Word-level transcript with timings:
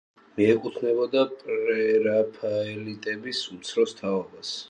მიეკუთვნებოდა 0.37 1.25
პრერაფაელიტების 1.41 3.45
უმცროს 3.53 3.97
თაობას. 4.03 4.55